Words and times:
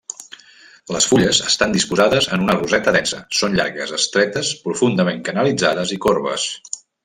Les 0.95 1.05
fulles 1.09 1.41
estan 1.49 1.75
disposades 1.75 2.29
en 2.37 2.47
una 2.47 2.55
roseta 2.57 2.95
densa, 2.97 3.21
són 3.41 3.59
llargues, 3.61 3.95
estretes, 4.01 4.55
profundament 4.67 5.23
canalitzades 5.31 5.95
i 5.99 6.01
corbes. 6.09 6.49